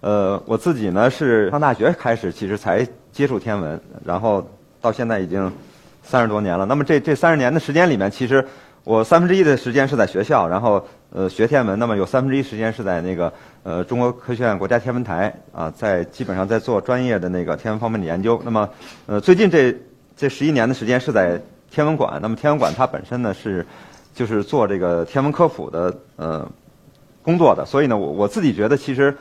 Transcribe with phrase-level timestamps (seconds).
[0.00, 4.48] 呃，我自己呢是上大学开始，其实才接触天文，然后
[4.80, 5.50] 到现在已经
[6.04, 6.64] 三十多年了。
[6.66, 8.46] 那么这这三十年的时间里面，其实
[8.84, 13.32] 我三分之一的时间是在学校，然后呃学天文，那么有三分之一时间是在那个
[13.64, 18.40] 呃中国科学院国家天文台啊，在基本上在做专业的那个天文方面的研究。
[18.44, 18.68] 那么
[19.06, 19.74] 呃最近这
[20.16, 21.40] 这十一年的时间是在
[21.72, 22.20] 天文馆。
[22.22, 23.66] 那么天文馆它本身呢是
[24.14, 26.48] 就是做这个天文科普的呃
[27.20, 29.12] 工作的，所以呢我我自己觉得其实。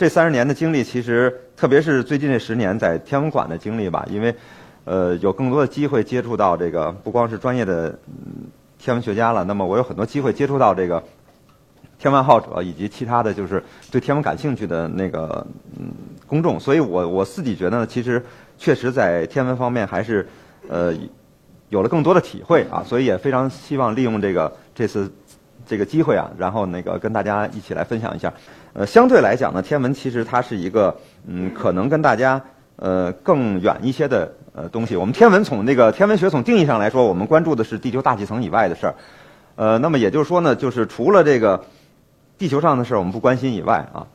[0.00, 4.34] 这三十年的经历，其实特别是最近这十年在天文馆的经历吧，因为，
[4.86, 7.98] 呃，有更多的机会接触到这个不光是专业的
[8.78, 11.04] 天文学家了，那么我有很多机会接触到这个
[11.98, 15.46] 天文爱好者以及其他的就是对天文感兴趣的那个
[15.78, 15.92] 嗯
[16.26, 18.24] 公众，所以我我自己觉得呢，其实
[18.56, 20.26] 确实在天文方面还是
[20.70, 20.94] 呃
[21.68, 25.12] 有了更多的体会啊，所以也非常希望利用这个这次
[25.66, 28.32] 这个机会啊，然后那个跟大家一起来分享一下。
[28.72, 32.40] 呃，相对来讲呢，天文其实它是一个，嗯，可能跟大家
[32.76, 34.94] 呃更远一些的呃东西。
[34.94, 38.94] 我们天文从那个天文学从定义上来说，我们关注的是地球大气层以外的事儿。
[39.56, 41.64] 呃，那么也就是说呢，就是除了这个
[42.38, 44.06] 地球上的事儿我们不关心以外啊，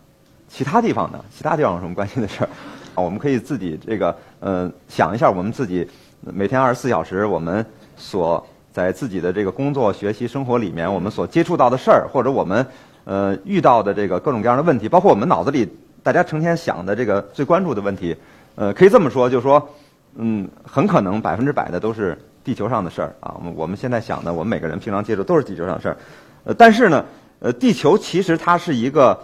[0.48, 2.50] 其他地方呢，其他地方有什么关心的事儿？
[2.96, 5.86] 我们可以自己这个呃想一下，我们自己
[6.22, 7.66] 每天二十四小时我们
[7.98, 12.66] 所在自己的这个工作、学习、生活里面我们所接触到的事儿，或者我们。
[13.06, 15.68] 呃，遇到的这个各种各样的问题，包括我们脑子里
[16.02, 18.16] 大家成天想的这个最关注的问题，
[18.56, 19.70] 呃，可以这么说，就是说，
[20.16, 23.36] 嗯，很可能百分之百的都是地球上的事儿啊。
[23.38, 25.98] 我们我们现在想的，我们每个人平常接触都是地球上的事儿。
[26.46, 27.06] 呃，但是呢，
[27.40, 29.20] 呃，地球其实它是一个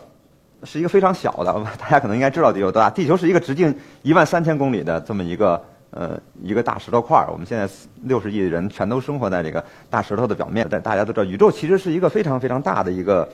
[0.63, 2.87] 是一个非常小的， 大家可能应该知道地球多大。
[2.87, 5.59] 地球是一个直径一万三千公里的这么一个
[5.89, 7.29] 呃一个大石头块儿。
[7.31, 7.67] 我们现在
[8.03, 10.67] 六十亿人全都生活在这个大石头的表面。
[10.69, 13.27] 但大家都知道，宇宙其实是一个非常非常大的一个。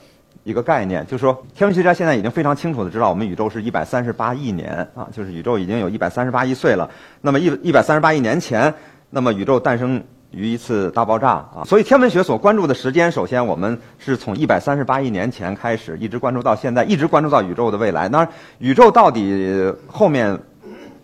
[0.44, 6.90] 一个概念，就是说，天文学家现在已经非常清楚的知道，我们宇宙是一百三十八亿年啊，就是宇宙已经有一百三十八亿岁了。
[7.22, 8.74] 那么一一百三十八亿年前，
[9.10, 11.64] 那么宇宙诞生于一次大爆炸啊。
[11.66, 18.08] 所以天文学所关注的时间，首先我们是从一百三十八亿年前开始，一直关注到现在，一直关注到宇宙的未来。
[18.08, 18.28] 那，
[18.60, 20.38] 宇宙到底后面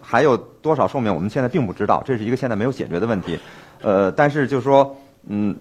[0.01, 3.37] 还有多少寿命，我们现在并不知道，这是一个现在没有解决的问题。
[3.81, 4.95] 呃，但是就是说，
[5.27, 5.55] 嗯。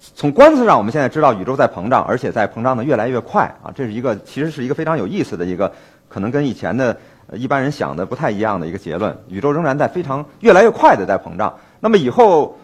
[0.00, 5.72] 从观测上，我们现在知道宇宙在膨胀，而且在膨胀的越来越快啊，这是一个其实是一个非常有意思的一个，
[6.08, 6.96] 可能跟以前的
[7.32, 9.16] 一般人想的不太一样的一个结论。
[9.28, 11.52] 宇宙仍然在非常越来越快的在膨胀。
[11.80, 12.56] 那么以后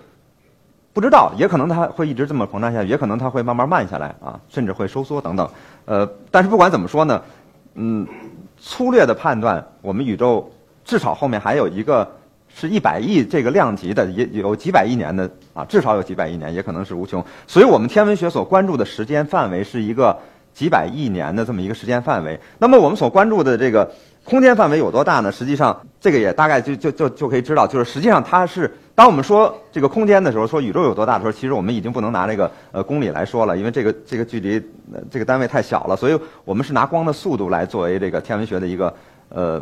[0.92, 5.48] 不知道，也可能它会一直这么膨胀下去，也可能它会慢慢慢下来啊，甚至会收缩等等。
[5.86, 7.20] 呃，但是不管怎么说呢，
[7.74, 8.06] 嗯，
[8.58, 10.48] 粗略的判断，我们宇宙
[10.84, 12.08] 至少后面还有一个。
[12.56, 17.22] 是一百亿这个量级的，也有几百亿年的啊，至少有几百亿年，也可能是无穷。
[17.48, 20.16] 所以我们天文学所关注的时间范围是一个
[20.52, 22.38] 几百亿年的这么一个时间范围。
[22.58, 23.90] 那么我们所关注的这个
[24.22, 25.32] 空间范围有多大呢？
[25.32, 34.62] 实际上，这个也大概就就就就可以知道，就是实际上它是当我们说这个空间的时候，说宇宙有多大的时候，其实我们已经不能拿这个呃公里来说了，因为这个这个距离
[35.10, 35.96] 这个单位太小了。
[35.96, 38.94] 所以我们是拿光的速度来作为这个天文学的一个
[39.28, 39.60] 呃。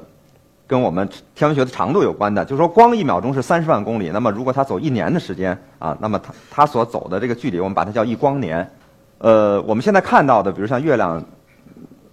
[0.73, 8.67] 跟我们天文学的长度有关的，就是说光一秒钟是三十万公里，那么如果它走一年的时间啊，那么它它所走的这个距离，我们把它叫一光年。
[9.19, 11.23] 呃，我们现在看到的，比如像月亮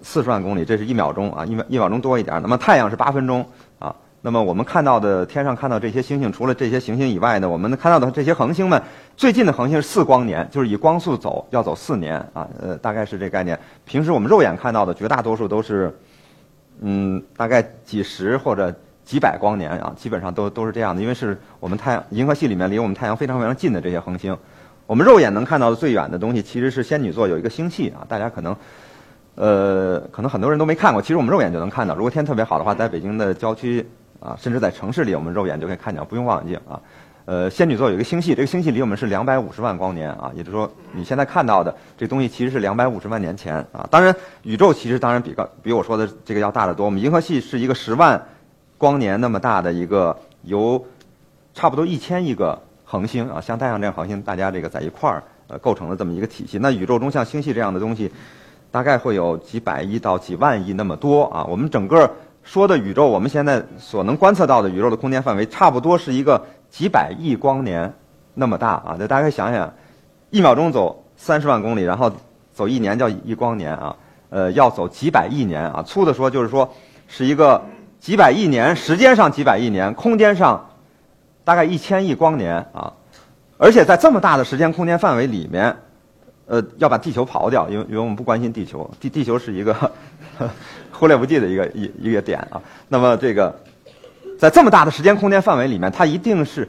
[0.01, 2.37] 四十万公里，这是一秒钟啊，一秒一秒钟多一点。
[2.41, 3.45] 那么太阳是八分钟
[3.79, 3.95] 啊。
[4.21, 8.81] 那么我们看到的天上看到这些星星，除了这些行星以外呢，我们看到的这些恒星们，
[9.15, 12.45] 最近的恒星是四光年，就是以光速走要走四年啊。
[12.61, 13.57] 呃，大概是这概念。
[13.85, 15.97] 平时我们肉眼看到的绝大多数都是。
[16.81, 18.73] 嗯，大概几十或者
[19.03, 24.37] 几百光年啊，基本上都都是这样的，因为是我们太阳银河系里面离我们太阳非常非常近的这些恒星。
[24.85, 28.55] 我们肉眼能看到的最远的东西，其实是仙女座有一个星系啊，大家可能
[29.35, 31.95] 呃可能很多人都没看过，其实我们肉眼就能看到。
[31.95, 33.85] 如果天特别好的话，在北京的郊区
[34.19, 36.79] 啊，甚至在城市里，我们肉眼就可以看见，不用望远镜啊。
[37.29, 43.87] 呃，仙女座有一个星系，这个星系离我们是两百五十万光年啊，也就是说，你现在看到的这东西其实是两百五十万年前啊。
[43.91, 46.87] 当然，宇宙其实当然比个比我说的这个要大得多。
[46.87, 48.19] 我们银河系是一个十万
[48.79, 50.83] 光年那么大的一个由
[51.53, 56.57] 差不多一千亿个恒星啊，像太阳这样恒星，大家这个在一块儿呃构成了这么一个体系。
[56.57, 58.11] 那宇宙中像星系这样的东西，
[58.71, 61.45] 大概会有几百亿到几万亿那么多啊。
[61.45, 62.11] 我们整个
[62.41, 66.43] 说的宇宙，我们现在所能观测到的宇宙的空间范围，差不多是一个。
[66.69, 67.93] 几百亿光年
[68.33, 68.95] 那么大啊！
[68.99, 69.73] 那大家可以想想，
[70.29, 72.11] 一秒钟走三十万公里，然后
[72.53, 73.95] 走一年叫一光年啊。
[74.29, 75.81] 呃，要走几百亿年啊。
[75.81, 76.71] 粗的说就是说，
[77.07, 77.61] 是一个
[77.99, 80.69] 几百亿年，时间上几百亿年，空间上
[81.43, 82.93] 大概一千亿光年啊。
[83.57, 85.75] 而且在这么大的时间空间范围里面，
[86.45, 89.75] 呃，要把地球刨掉，因为因为我们不关心地球，地地球是一个
[90.93, 92.61] 忽略不计的一个一一个点啊。
[92.87, 93.59] 那么这个
[94.39, 96.67] 在这么大的时间空间范围里面，它一定是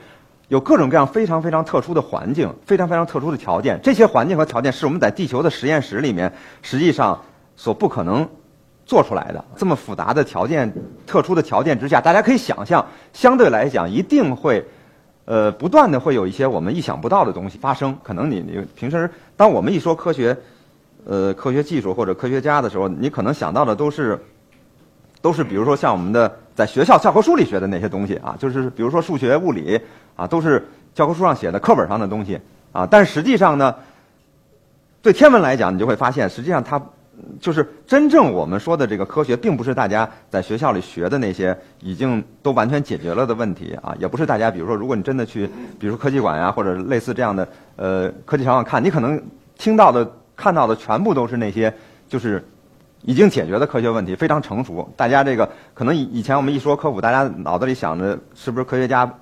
[0.48, 3.78] 有各种各样非常非常特殊的环境，非常非常特殊的条件。
[3.80, 6.32] 这些环境和条件是我们在地球的实验室里面
[6.62, 7.22] 实际上
[7.54, 8.28] 所不可能
[8.84, 9.44] 做出来的。
[9.56, 10.72] 这么复杂的条件、
[11.06, 14.66] 特殊的条件之下，大家可以想象，相对来讲一定会。
[15.26, 17.96] 呃，不断的会有一些我们意想不到的东西发生。
[18.02, 20.36] 可能你你平时当我们一说科学，
[21.06, 24.18] 呃，科学技术或者科学家的时候，你可能想到的都是，
[25.22, 29.80] 都是比如说像我们的在学校教科书里学的那些东西啊，就是比如说数学、物理
[30.14, 30.62] 啊，都是
[30.94, 32.38] 教科书上写的、课本上的东西
[32.72, 32.86] 啊。
[32.86, 33.74] 但实际上呢，
[35.00, 36.78] 对天文来讲，你就会发现，实际上它。
[37.38, 45.46] 就是真正我们说的这个科学，并不是大家在学校里学的那些已经都完全解决了的问题啊，也不是大家比如说，如果你真的去，
[45.78, 47.46] 比如说科技馆呀或者类似这样的
[47.76, 49.22] 呃科技场馆看，你可能
[49.58, 51.70] 听到的、看到的全部都是那些
[52.08, 52.42] 就是
[53.02, 54.92] 已经解决的科学问题，非常成熟。
[54.96, 59.12] 大家这个可能以以前我们一说科普，大家脑子里想着是不是科学家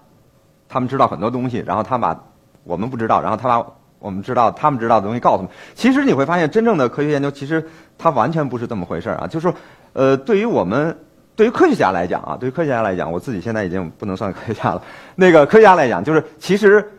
[0.69, 2.25] 他们知道很多东西，然后他把
[2.65, 3.67] 我们不知道，然后他把。
[4.01, 9.27] 我们知道他们知道的东西告诉我们，其实你会发现，真正的科学研究其实它完全不是这么回事儿啊。
[9.27, 9.55] 就是说，
[9.93, 10.97] 呃，对于我们
[11.35, 14.81] 对于科学家来讲啊，对于科学家来讲，我自己现在已经不能算科学家了。
[15.17, 16.93] 那个科学家来讲，就是其实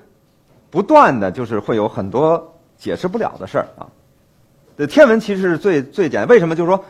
[0.70, 3.88] 不断的就是会有很多解释不了的事儿啊。
[4.88, 6.56] 天文其实是最最简单，为什么？
[6.56, 6.84] 就是说。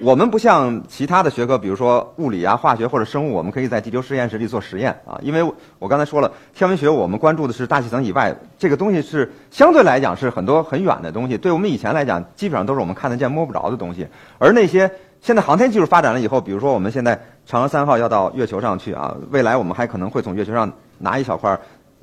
[0.00, 5.18] 我们不像其他的学科，比如说物理啊、化学或者生物，我们可以在地球实验室里做实验啊。
[5.24, 5.42] 因为
[5.80, 11.36] 我刚才说了，天文学我们关注的是大气层以外这个东西，是相对来讲是很多很远的东西。
[11.36, 14.06] 对我们以前来讲，基本上都是我们看得见摸不着的东西。
[14.38, 14.88] 而那些
[15.20, 21.58] 现在航天技术发展了以后，比如说我们现在嫦娥三号要到月球上去啊， 未来我们还可能会从月球上拿一小块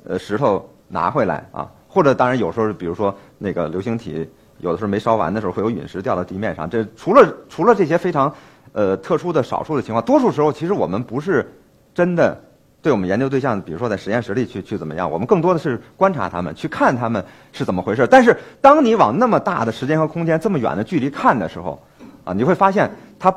[0.06, 4.28] 呃石头拿回来啊，或者当然有时候比如说那个流星体。
[4.58, 6.68] 有的时候没烧完的时候，会有陨石掉到地面上。
[6.68, 8.32] 这除了除了这些非常
[8.72, 11.50] 呃特殊的少数的情况，多数时候其实我们不是
[11.94, 12.40] 真的
[12.82, 18.06] 对我们研究对象，比如说在实验室里去去怎么样，我们更多的是观察他们，去看他们是怎么回事。
[18.06, 21.82] 但是当你往那么大的时间和空间、这么远的距离看的时候，
[22.24, 23.34] 啊，你会发现它，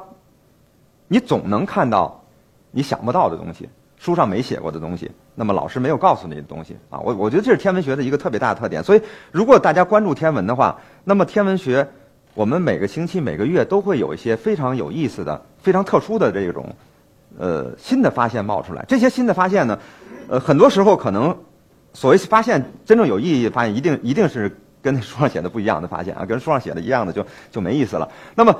[1.08, 2.24] 你总能看到
[2.72, 3.68] 你想不到的东西。
[4.00, 8.82] 书上没写过的东西，那么老师没有告诉你的东西啊，我我觉得这是天文学的一个特别大的特点。
[8.82, 11.86] 所以，如果大家关注天文的话，那么天文学
[12.34, 16.74] 我们每个星期、每个月都会有一些非常有意思的、非常特殊的这种
[17.38, 18.86] 呃新的发现冒出来。
[18.88, 19.78] 这些新的发现呢，
[20.30, 21.38] 呃，很多时候可能
[21.94, 28.10] 所谓发现真正有意义发现，一定一定是跟那书上写的不一样的发现啊，跟书上写的一样的就就没意思了。
[28.34, 28.56] 那么。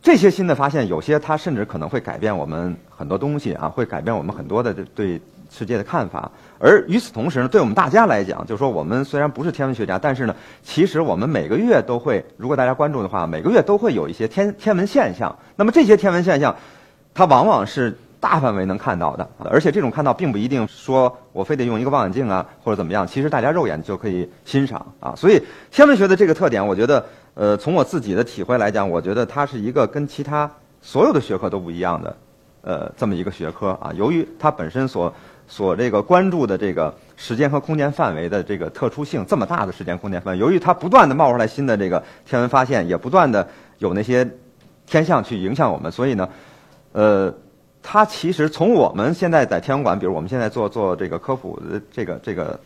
[0.00, 6.30] 这些新的发现，有些它甚至可能会改变我们很多东西啊，会改变我们很多的对世界的看法。
[6.60, 15.36] 而与此同时呢，对我们大家来讲，就是说我们虽然不是天文学家，但是呢，其实我们每个月都会，如果大家关注的话，每个月都会有一些天天文现象。
[15.56, 16.54] 那么这些天文现象，
[17.12, 25.14] 它往往是大范围能看到的，而且这种看到并不一定说我非得用一个望远镜啊或者怎么样，其实大家肉眼就可以欣赏啊。
[25.16, 27.04] 所以天文学的这个特点，我觉得。
[27.34, 30.50] 呃，从我自己的体会来讲，我觉得它是一个跟其他
[30.82, 32.16] 所有的学科都不一样的，
[32.62, 33.92] 呃，这么一个学科啊。
[33.94, 35.14] 由于它本身所
[35.46, 43.46] 所这个关注的这个时间和空间范围的这个特殊性，这么大的时间空间范围，由于它不断的冒出来新的这个天文发现，也不断的
[43.78, 44.28] 有那些
[44.84, 46.28] 天象去影响我们，所以呢，
[46.90, 47.32] 呃，
[47.82, 52.58] 它其实从我们现在在天文馆，比如我们现在做做这个科普的这个这个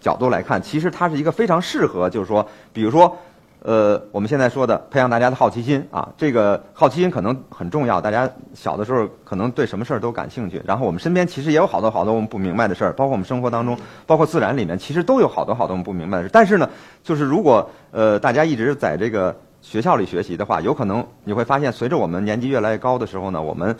[0.00, 3.16] 角度来看，其实它是一个非常适合，就是说，比如说。
[3.62, 8.00] 呃，我们现在说的培养大家的好奇心啊，这个好奇心可能很重要。
[8.00, 16.30] 大家小的时候可能对什么事儿都感兴趣，然后我们身边其实也有好多好多我们不明白的事儿，包括我们生活当中，包括自然里面，其实都有好多好多我们不明白的事。
[16.32, 16.70] 但是呢，
[17.02, 23.74] 就是如果呃大家一直在这个学校里学习的话，有可能你会发现，随着我们年纪越来越高的时候呢，我们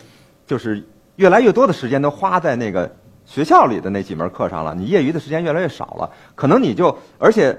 [0.47, 0.83] 就是
[1.17, 2.91] 越来越多的时间都花在那个
[3.25, 7.57] 学校里的那几门课上了，你业余的时间越来越少了，可能你就而且。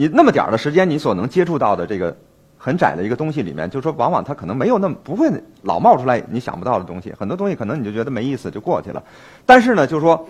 [0.00, 2.16] 你那么点儿的时间，你所能接触到的这个
[2.56, 5.28] 很窄的一个东西里面，就是说，往往它可能没有那么不会
[5.62, 7.12] 老冒出来你想不到的东西。
[7.18, 9.02] 很多东西可能你就觉得没意思就过去了。
[9.44, 10.28] 但是呢，就是说，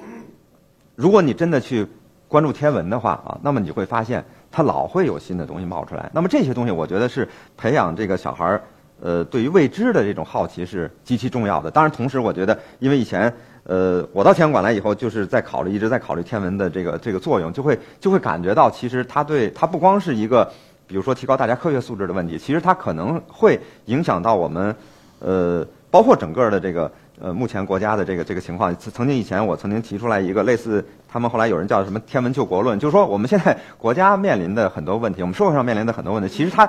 [0.95, 1.87] 如果你真的去
[2.29, 6.11] 关注天文的话啊，那么你会发现它老会有新的东西冒出来。
[6.15, 7.29] 那么这些东西，我觉得是
[7.59, 8.63] 培养这个小孩儿
[9.01, 11.71] 呃对于未知的这种好奇是极其重要的。
[11.71, 13.33] 当然，同时我觉得，因为以前。
[13.65, 20.51] 呃，我到天文馆来以后，就是在考虑，一直在考虑天文的这个这个作用，就会就会感觉到，其实它对它不光是一个，
[20.87, 24.75] 比如说提高大家科学素质的问题，其实它可能会影响到我们，
[25.19, 26.91] 呃，包括整个的这个
[27.21, 28.75] 呃目前国家的这个这个情况。
[28.79, 36.67] 曾经以前我曾经提出来一个类似，他们后来有人叫什么天文救国论，就是说我们现在国家面临的很多问题，我们社会上面临的很多问题，其实它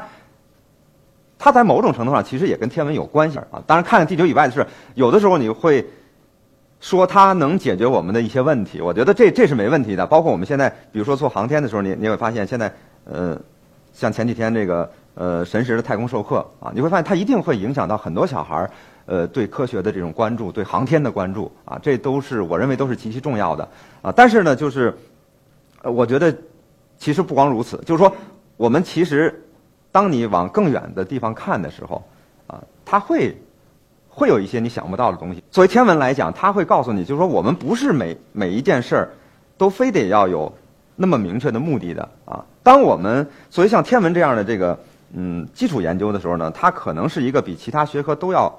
[1.39, 3.63] 它在某种程度上其实也跟天文有关系啊。
[3.65, 5.83] 当然，看看地球以外的事，有的时候你会
[6.81, 10.05] 说它能解决我们的一些问题，我觉得这这是没问题的。
[10.05, 12.69] 包括我们现在，比如说做航天的时候，你你会发现现在
[13.05, 13.39] 呃，
[13.93, 18.69] 像前几天这个呃神石的太空授课啊，你会发现它一定会影响到很多小孩儿
[19.05, 23.65] 呃对科学的这种关注，对航天的关注啊，这都是我认为都是极其重要的
[24.01, 24.11] 啊。
[24.13, 24.93] 但是呢，就是
[25.83, 26.35] 呃，我觉得
[26.97, 28.13] 其实不光如此，就是说
[28.57, 29.41] 我们其实。
[29.91, 32.03] 当你往更远的地方看的时候，
[32.47, 33.35] 啊，它会
[34.07, 35.43] 会有一些你想不到的东西。
[35.49, 39.09] 作为天文来讲，它会告诉你，就是说我们不是每每一件事儿
[39.57, 40.51] 都非得要有
[40.95, 42.45] 那么明确的目的的啊。
[42.61, 44.77] 当我们作为像天文这样的这个
[45.13, 48.53] 嗯基础研究的时候呢，它可能是一个比其他学科都要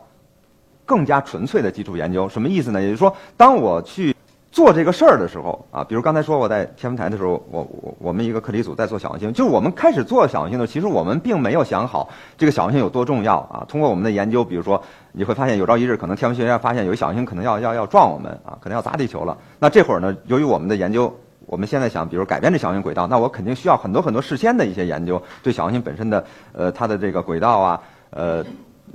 [0.84, 2.28] 更加纯粹的基础研究。
[2.28, 2.80] 什么意思呢？
[2.80, 4.14] 也就是说，当我去。
[4.60, 13.64] 做这个事儿的时候啊，比如刚才说我在天文台的时候，我我我们一个课题组在做小行星，就是我们开始做小行星的时候，其实我们并没有想好这个小行星有多重要啊。
[13.66, 19.38] 通过我们的研究，比如说你会发现有朝一日可能天文学家发现有小行星可能要要要撞我们啊，可能要砸地球了。
[19.58, 21.10] 那这会儿呢，由于我们的研究，
[21.46, 28.44] 我们现在想，比如改变这小行星轨道，那我肯定需要很多很多事先的一些研究，对小行星本身的呃它的这个轨道啊呃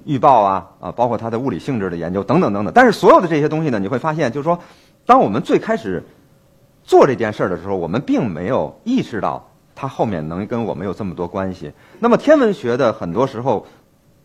[0.05, 2.71] 预报啊啊，包括它的物理性质的研究等等等等。
[2.75, 4.59] 但是所有的这些东西呢，你会发现就是说。
[5.05, 6.03] 当我们最开始
[6.83, 11.71] 做这件事儿的时候，我们并没有意识到它后面能跟我们有这么多关系。
[11.99, 13.65] 那么天文学的很多时候，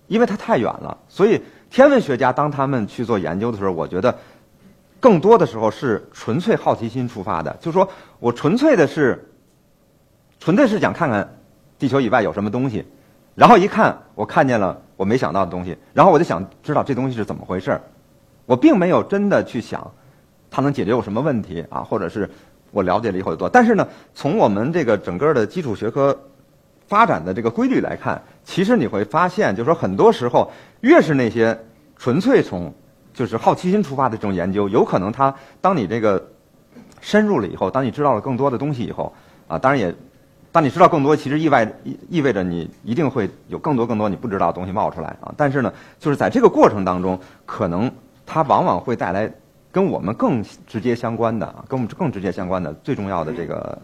[0.07, 4.17] 因为它太远了，所以天文学家当他们去做研究的时候，我觉得
[4.99, 9.31] 更多的时候是纯粹好奇心出发的，就是说我纯粹的是
[10.39, 11.37] 纯粹是想看看
[11.79, 12.87] 地球以外有什么东西，
[13.35, 17.83] 然后一看我看见了我没想到的东西，然后我就想知道这东西是怎么回事儿。
[18.47, 19.91] 我并没有真的去想。
[20.51, 21.81] 它能解决我什么问题啊？
[21.81, 22.29] 或者是
[22.73, 23.49] 我了解了以后有多？
[23.49, 26.19] 但是呢，从我们这个整个的基础学科
[26.89, 31.57] 发展的这个规律来看，其实你会发现，就是说很多时候，越是那些
[31.97, 32.73] 纯粹从
[33.15, 36.21] 就是好奇心出发的这种研究，有可能它当你这个
[37.01, 39.13] 深入了以后，当你知道了更多的东西以后
[39.47, 39.95] 啊，当然也
[40.51, 45.33] 当你知道更多，其实意外意意味着你一定会有更多更多你不知道的东西冒出来啊。
[45.37, 47.91] 但是呢，就是在这个过程当中，可能
[48.27, 49.33] 它往往会带来。
[49.73, 53.79] 跟我们更直接相关的啊，跟我们更直接相关的最重要的这个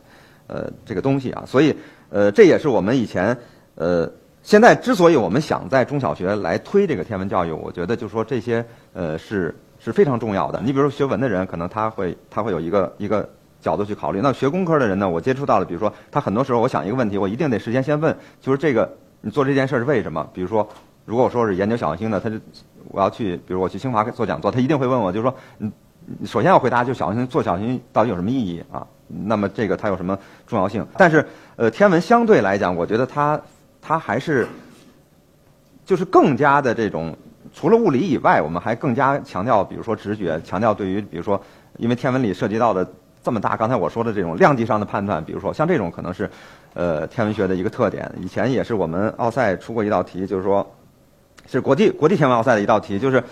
[0.46, 1.74] 呃这个东西啊，所以
[2.10, 3.36] 呃这也是我们以前
[3.74, 4.10] 呃
[4.42, 10.60] 现在之所以我们想在中小学来推这个天文教育，我觉得就是说这些呃是是非常重要的。
[10.64, 13.28] 你比如说学文的人，可能他会他会有一个一个
[13.60, 14.20] 角度去考虑。
[14.22, 20.28] 那学工科的人呢，我接触到了，比如说他很多时候我想一个问题，我一定得事先先问，就是这个你做这件事是为什么？
[20.32, 20.68] 比如说
[21.06, 22.36] 如果我说是研究小行星的，他就。
[22.90, 25.70] 我要去，比如我去清华做讲座，他一定会问我，就是说，嗯，
[26.24, 28.86] 首先要回答，就小行星做小行星到底有什么意义啊？
[29.08, 30.86] 那么这个它有什么重要性？
[30.96, 33.38] 但是，呃，天文相对来讲，我觉得它
[33.82, 34.46] 它还是
[35.84, 37.14] 就是更加的这种，
[37.52, 41.38] 除了物理以外，我们还更加强调，比如说直觉，强调对于比如说，
[41.76, 42.88] 因为天文里涉及到的
[43.20, 46.30] 这么大，刚才我说的这种量级上的判断，比如说像这种可能是
[46.72, 48.08] 呃天文学的一个特点。
[48.20, 50.64] 以前也是我们奥赛出过一道题，就是说。
[51.46, 53.22] 是国际国际天文奥赛的一道题，就是，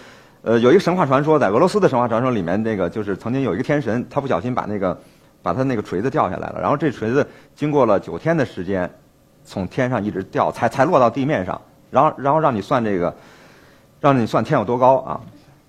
[0.43, 4.97] 呃，有一个神话传说，在俄罗斯的神话传说里面，那个就是曾经有一个天神，他不小心把那个
[5.43, 8.89] 把他那个锤子掉下来了，然后这锤子经过了九天的时间，
[9.45, 13.15] 从天上一直掉，才才落到地面上，然后然后让你算这个，
[14.01, 15.21] 让你算天有多高啊？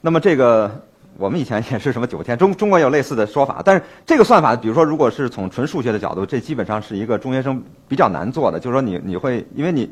[0.01, 0.69] 那么这个
[1.17, 9.89] 我们以前也是什么九天，中中国有类似的说法，但是这个算法，比如说如果是从纯数学的角度，这基本上是一个中学生比较难做的，就是说你你会因为你。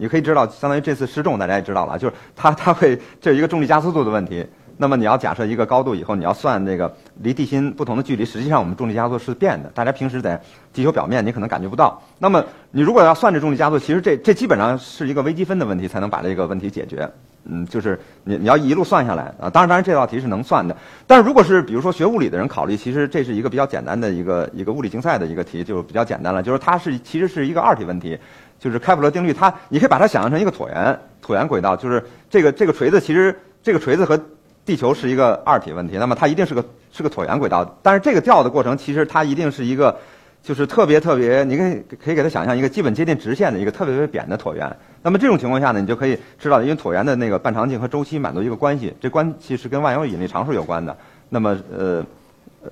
[0.00, 4.46] 你可以知道，相当于这次失重，大家也知道了，就是它它会这是一个重力加速度的问题。
[4.78, 6.90] 那么你要假设一个高度以后，你要算那个
[7.20, 9.68] 离地心不同的距离，实际上我们重力加速度是变的。
[9.74, 10.40] 大家平时在
[10.72, 12.02] 地球表面你可能感觉不到。
[12.18, 17.06] 那么你如果要算这重力加速，其实这这基本上是一个微积分的问题，才能把这个问题解决。
[17.44, 19.50] 嗯，就是你你要一路算下来啊。
[19.50, 20.74] 当然当然这道题是能算的。
[21.06, 26.42] 但是如果是比如说学物理的人考虑，其实这是一个比较简单的一个一个物理竞赛的一个题，就比较简单了。
[26.42, 28.18] 就是它是其实是一个二体问题。
[28.60, 31.74] 就是开普勒定律，它你可以把它想象成一个椭圆，椭圆轨道。
[31.74, 34.20] 就是这个这个锤子，其实这个锤子和
[34.66, 35.96] 地球是一个二体问题。
[35.96, 36.62] 那么它一定是个
[36.92, 37.78] 是个椭圆轨道。
[37.82, 39.96] 但是这个掉的过程，其实它一定是一个，
[40.42, 44.70] 就是特别特别，你可以可以给它想象一个基本接近直线的一个特别特别扁的椭圆。
[45.02, 50.94] 那么这种情况下呢，你就可以知道，因为椭圆的那个半长径和周期满足一个关系，这关系是跟万有引力常数有关的。
[51.30, 52.04] 那么呃，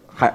[0.07, 0.31] 还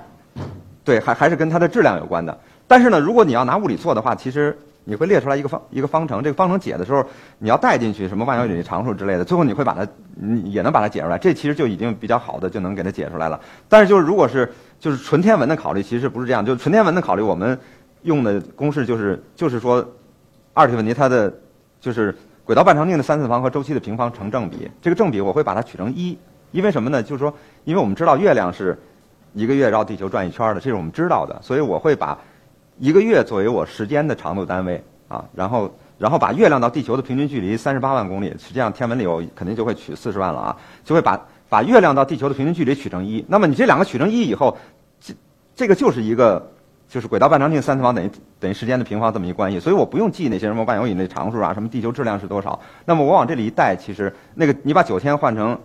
[0.83, 2.36] 对，还还是跟它的质量有关的。
[2.67, 4.57] 但是呢，如果你要拿物理做的话，其实。
[4.86, 7.06] 你会列出来一个方一个方程，这个方程解的时候，
[7.40, 11.18] 你要带进去什么万有引力常数之类的，最后你会把它，你也能把它解出来。
[11.18, 13.40] 这其实就已经比较好的，就能给它解出来了。
[13.70, 16.46] 但是就是如果是就是纯天文的考虑，其实不是这样。
[16.46, 17.58] 就是纯天文的考虑，我们
[18.02, 19.86] 用的公式就是就是说，
[20.54, 21.34] 二体问题它的
[21.80, 22.13] 就是
[22.44, 24.70] 轨道半长径的三次方和周期的平方成正比。
[24.82, 26.18] 这个正比我会把它取成一，
[26.52, 27.02] 因为什么呢？
[27.02, 28.78] 就是说，因为我们知道月亮是
[29.34, 32.20] 一个月绕地球转一圈的，这是我们知道的，所以我会把
[32.80, 43.24] 一个月作为我时间的长度单位啊，然后然后把月亮到地球的平均距离三十八万公里，实际上天文里我肯定就会取四十万了啊，就会把把月亮到地球的平均距离取成一。
[43.27, 44.58] 那么你这两个取成一以后，
[45.00, 45.13] 这
[45.56, 46.50] 这个就是一个。
[46.89, 52.60] 就是轨道半长径三次方等于等于时间的平方这么一关系，所以我不用记那些什么万有引力常数啊，什么地球质量是多少。
[52.86, 55.58] 那么我往这里一带，其实那个你把九天换成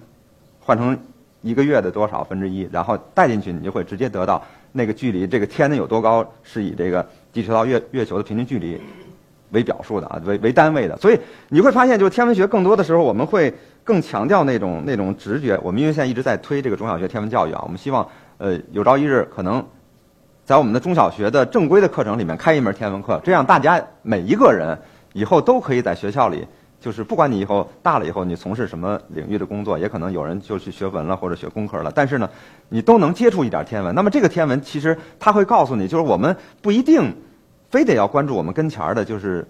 [0.59, 0.99] 换成
[1.43, 8.81] 一个月的多少分之一，然后带进去，你就会直接得到那个距离，这个天呢有多高，是以这个地球到月月球的平均距离
[9.51, 10.97] 为表述的啊，为为单位的。
[10.97, 13.53] 所以你会发现，就是天文学更多的时候，我们会
[13.85, 15.59] 更强调那种那种直觉。
[15.63, 18.09] 我们因为现在一直在推这个中小学天文教育啊，我们希望
[18.39, 19.65] 呃有朝一日可能。
[20.45, 24.79] 在我们的中小学的正规的课程里面开一门天文课，这样大家每一个人
[25.13, 26.43] 以后都可以在学校里，
[26.81, 32.31] 就是不管你以后大了以后你从事什么领域的工作，也可能有人就去学文了或者学工科了，但是呢，
[32.69, 33.95] 你都能接触一点天文。
[33.95, 37.15] 那么这个天文其实它会告诉你，就是我们不一定
[37.69, 39.47] 非得要关注我们跟前儿的，就是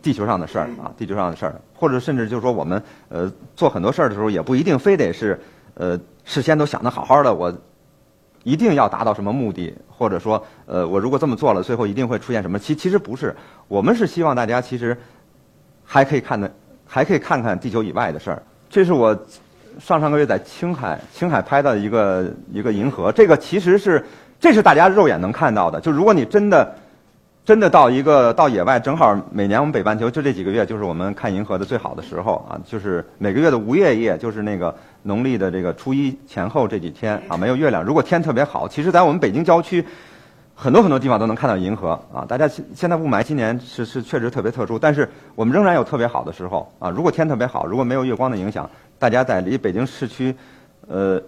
[0.00, 5.40] 地球上的事儿啊，地球上的事儿，或者甚至就是说我们呃做很多事儿的时候，也不一定非得是
[5.74, 7.52] 呃事先都想的好好的我。
[8.44, 12.58] 一定要达到什么目的，或者说，呃，我如果这么做了，最后一定会出现什么？
[12.58, 13.32] 其其实不是，
[13.68, 14.98] 我们是希望大家其实
[15.84, 16.50] 还可以看的，
[16.86, 18.42] 还可以看看地球以外的事儿。
[18.68, 19.16] 这是我
[19.80, 24.04] 上上个月在青海青海拍的一个一个银河，这个其实是
[24.40, 25.80] 这是大家肉眼能看到的。
[25.80, 26.74] 就如果你真的。
[27.44, 34.72] 真的到一个到野外，正好每年我们北半球就这几个月，就是我们看银河的最好的时候啊，就是每个月的无月夜，就是那个
[35.02, 37.82] 农历的这个初一前后这几天啊，没有月亮。
[37.82, 39.84] 如果天特别好，其实在我们北京郊区，
[40.54, 42.24] 很多很多地方都能看到银河啊。
[42.26, 46.88] 大家现现在雾霾今年是是确实特别特殊，但是我们仍然有特别好的时候啊。
[46.90, 48.68] 如果天特别好，如果没有月光的影响，
[48.98, 50.34] 大家在离北京市区，
[50.86, 51.20] 呃。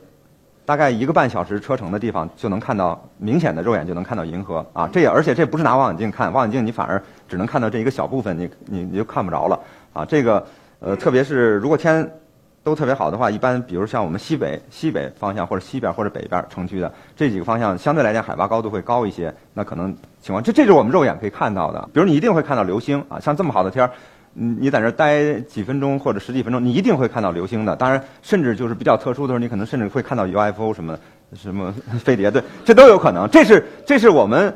[0.67, 4.89] 大概一个半小时车程的地方就能看到明显的肉眼就能看到银河啊！
[4.91, 9.61] 这也而且这不是拿望远镜看，望远镜你反而只能看到这一个小部分，你你你就看不着了
[9.93, 10.07] 啊！
[10.07, 10.43] 这个
[10.81, 12.11] 呃，特别是如果天
[12.65, 21.89] 都特别好的话，一般比如像我们西北西北方向或者西边或者北边城区的这几个方向，相对来讲海拔高度会高一些，那可能情况这这是我们肉眼可以看到的。
[21.93, 23.91] 比如你一定会看到流星啊，像这么好的天儿。
[24.37, 27.77] 你你在那儿待几分钟或者十几分钟，你一定会看到流星的。
[27.77, 30.99] 当然，甚至就是比较特殊的时候，你可能甚至会看到 UFO 什么
[31.37, 31.73] 什么
[32.03, 33.31] 飞碟，对，这都有可能。
[33.31, 34.53] 这是这是我们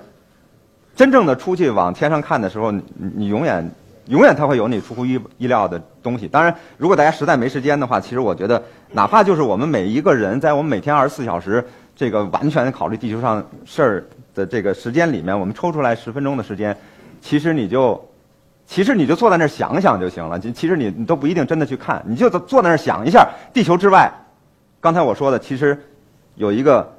[0.97, 2.83] 真正的出去往天上看的时候，你
[3.15, 3.71] 你永远
[4.09, 6.27] 永远它会有你出乎意意料的东西。
[6.27, 16.77] 当然，如果大家实在没时间的话，其实我觉得，哪怕就是我们每一个人在我们每天二十四小时这个完全考虑地球上事儿的这个时间里面，我们抽出来十分钟的时间，
[17.21, 18.05] 其实你就。
[18.71, 20.39] 其实你就坐在那儿想想就行了。
[20.39, 24.13] 其实你你都不一定真的去看，你就坐坐在那儿想一下，地球之外，
[24.79, 25.83] 刚才我说的，其实
[26.35, 26.93] 有一个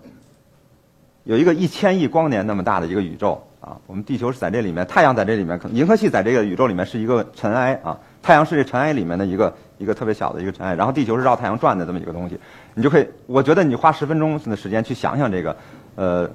[1.25, 3.77] 有一个一千亿光年那么大的一个宇宙啊。
[3.87, 7.97] 我们地球是在这里面，太阳在这里面，可能银河系在这个宇宙里面是一个尘埃啊。
[8.21, 12.37] 太阳是这尘埃里面的一个一个特别小的一个尘埃，然后地球是绕太阳转的这么一个东西。
[12.73, 15.55] 你就可以，我觉得你花十分钟的时间去想想这个，
[15.95, 16.29] 呃，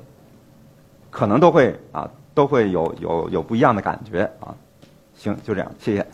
[1.10, 4.54] 可能都会啊，都会有有有不一样的感觉啊。
[5.14, 6.06] 行，就这样，谢谢。